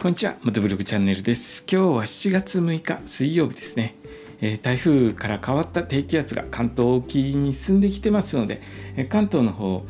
[0.00, 1.66] こんにちは、元ブログチャンネルです。
[1.68, 3.96] 今日は7月6日水曜日ですね。
[4.40, 8.60] えー、台風から変わった低気圧が関東沖に進んできてますので、
[8.96, 9.84] え、関東の方、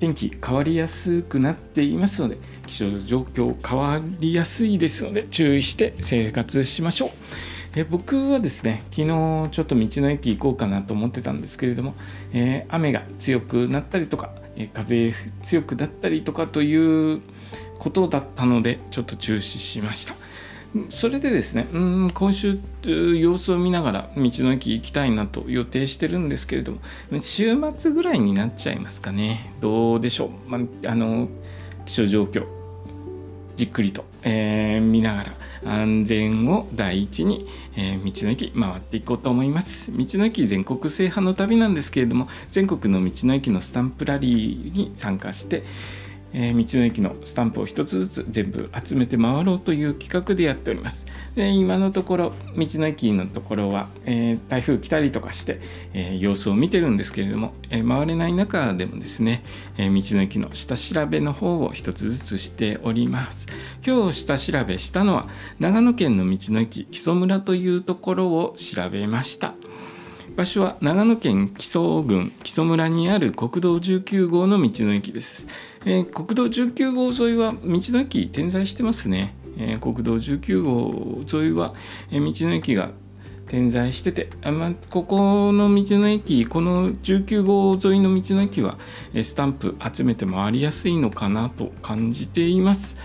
[0.00, 2.36] 天気変わりやすくなっていますので、
[2.66, 7.10] 気象状況変わりやすいですので、注意して生活しましょう。
[7.76, 9.06] え僕はですね昨日
[9.50, 11.94] ちょっと道の駅行こうかなと思ってたんですけれども、
[12.32, 15.12] えー、雨が強くなったりとか、え、風
[15.42, 17.20] 強くなったりとかという
[17.78, 20.14] ことだったのでちょっと中止しました。
[20.88, 26.78] それでですねうん今週様子を見ながら道の駅行きたいなと予定してるんですけれども
[27.20, 29.52] 週末ぐらいになっちゃいますかね。
[29.60, 31.28] どうでしょう、ま、あの
[31.86, 32.59] 気象状況。
[33.60, 37.46] じっくりと、えー、見ながら安全を第一に、
[37.76, 39.92] えー、道の駅回っていこうと思います。
[39.94, 45.62] 道の駅全国制覇の旅なんですけれども全国の道の駅のスタンプラリーに参加して
[46.32, 51.06] えー、道の駅のスタンプを一つずつ全部集めて回ろうという企画でやっております。
[51.34, 55.60] で今のところ道の駅のところは、えー、台風来たりとかして、
[55.92, 59.44] えー、様子を見てるんですけれども、え回れない中でもですね、
[59.76, 63.46] え道の駅の下調べの方を一つずつしております。
[63.86, 65.28] 今日下調べしたのは
[65.58, 69.54] 長野県の道の駅木曽村というところを調べました。
[70.36, 75.46] 場所は長野県木曽郡木曽村にある国道19号の道の駅です、
[75.84, 81.74] えー、国道19号沿いは道の駅点在してますね、えー、国道19号沿いは、
[82.10, 82.90] えー、道の駅が
[83.48, 88.78] 点在してて、あまあ、ここの道の駅この19号沿いの道の駅は
[89.12, 92.96] スタンプ集めて回りやすいのかなと感じています。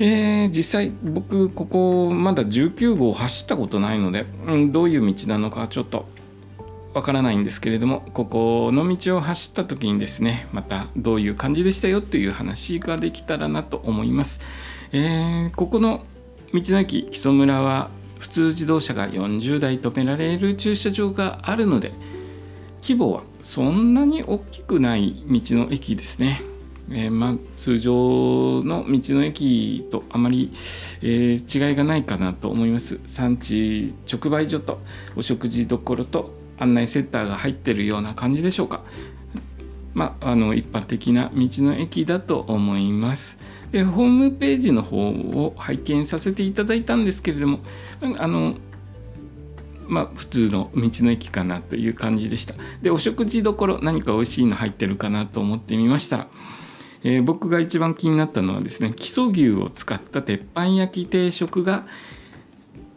[0.00, 6.06] えー、実際僕ここまだ19号走ったことないので、うん、どういう道なのかちょっと
[6.94, 14.40] わからないんですけれどもここの道を走った時にですねまたどういう感じでしたよという話ができたらなと思います、
[14.92, 16.04] えー、ここの
[16.54, 21.92] 道の駅木曽村は普通自動車が40台止められる駐車場があるので
[22.82, 26.40] 規模はそんなに大きくない道の駅ですね。
[26.90, 30.52] えー、まあ、通常の道の駅とあまり、
[31.02, 32.98] えー、違いがないかなと思います。
[33.06, 34.80] 産地直売所と
[35.16, 38.82] お食事どころと案内センターが入ってるような感じでしょうか。
[39.94, 43.38] まあ、あの一般的な道の駅だと思います。
[43.72, 47.60] でホームページの方を拝見させていただいたんですけれども
[48.18, 48.54] あの
[49.88, 52.54] まあ、普通の道の駅かなという感じでした。
[52.82, 56.28] でお食事どころ何か美味しいの入ってるかなと思ってみましたら
[57.04, 61.86] えー、僕が一番気になったのはですね木曽牛を使った鉄板焼き定食が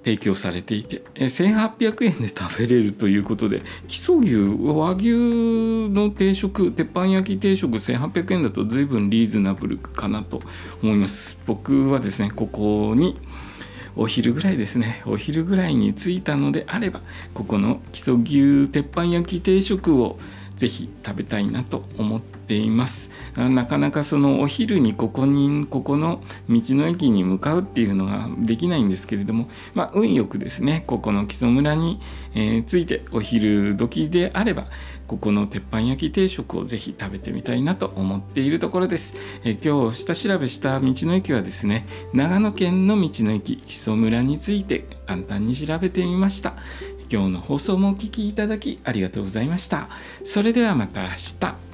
[0.04, 10.42] 提供されていて、1800円で食べれるということで木曽牛和牛の定食鉄板焼き定食1800円だと随分リーズナブルかなと
[10.82, 11.38] 思います。
[11.46, 13.20] 僕はですねここに
[13.96, 17.02] お昼ぐらいですねお昼ぐらいに着いたのであれば
[17.34, 20.18] ここの木曽牛鉄板焼き定食を
[20.62, 23.10] ぜひ食べたいなと思っています。
[23.36, 32.00] なかなかそのお昼にここにここの道の駅に向かうっていうのができないんですけれども、まあ、運よくですねここの木曽村に、
[32.36, 34.68] えー、着いてお昼時であれば
[35.08, 46.54] ここの鉄板焼き定食をぜひ食べてみたいなと思っているところです、えー、今日下調べした道の駅はですね長野県の道の駅木曽村について簡単に調べてみました。
[47.12, 49.90] 今日の放送もお聴きいただきありがとうございました。
[50.24, 51.71] それではまた明日。